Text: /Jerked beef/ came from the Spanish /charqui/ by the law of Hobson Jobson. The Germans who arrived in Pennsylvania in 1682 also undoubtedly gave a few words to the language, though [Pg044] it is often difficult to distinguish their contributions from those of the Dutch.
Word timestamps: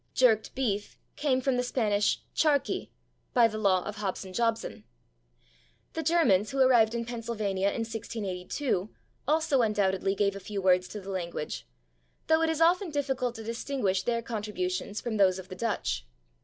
/Jerked 0.15 0.55
beef/ 0.55 0.97
came 1.15 1.41
from 1.41 1.57
the 1.57 1.61
Spanish 1.61 2.23
/charqui/ 2.35 2.89
by 3.35 3.47
the 3.47 3.59
law 3.59 3.83
of 3.83 3.97
Hobson 3.97 4.33
Jobson. 4.33 4.83
The 5.93 6.01
Germans 6.01 6.49
who 6.49 6.57
arrived 6.57 6.95
in 6.95 7.05
Pennsylvania 7.05 7.67
in 7.67 7.81
1682 7.81 8.89
also 9.27 9.61
undoubtedly 9.61 10.15
gave 10.15 10.35
a 10.35 10.39
few 10.39 10.59
words 10.59 10.87
to 10.87 11.01
the 11.01 11.11
language, 11.11 11.67
though 12.25 12.39
[Pg044] 12.39 12.43
it 12.45 12.49
is 12.49 12.61
often 12.61 12.89
difficult 12.89 13.35
to 13.35 13.43
distinguish 13.43 14.01
their 14.01 14.23
contributions 14.23 14.99
from 14.99 15.17
those 15.17 15.37
of 15.37 15.49
the 15.49 15.55
Dutch. 15.55 16.07